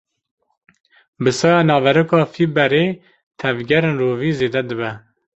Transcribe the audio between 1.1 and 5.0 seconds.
Bi saya naveroka fîberê, tevgerên rûvî zêde dibe.